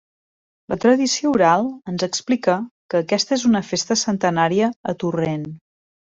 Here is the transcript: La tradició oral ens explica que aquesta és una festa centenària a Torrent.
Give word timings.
La 0.73 0.77
tradició 0.85 1.33
oral 1.35 1.67
ens 1.93 2.05
explica 2.07 2.57
que 2.95 3.03
aquesta 3.05 3.37
és 3.39 3.45
una 3.51 3.63
festa 3.69 3.99
centenària 4.07 4.73
a 4.95 4.99
Torrent. 5.05 5.47